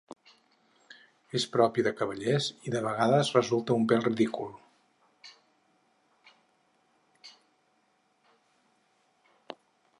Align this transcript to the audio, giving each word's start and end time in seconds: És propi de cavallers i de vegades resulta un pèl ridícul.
És 1.39 1.43
propi 1.55 1.83
de 1.87 1.91
cavallers 1.99 2.47
i 2.69 2.73
de 2.77 2.81
vegades 2.85 3.29
resulta 3.35 3.77
un 3.81 3.85
pèl 3.91 4.03
ridícul. 4.07 4.49